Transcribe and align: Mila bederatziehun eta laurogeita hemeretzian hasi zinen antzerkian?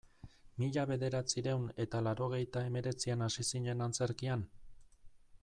Mila 0.61 0.85
bederatziehun 0.91 1.67
eta 1.85 2.01
laurogeita 2.07 2.65
hemeretzian 2.71 3.23
hasi 3.27 3.47
zinen 3.51 3.87
antzerkian? 3.89 4.49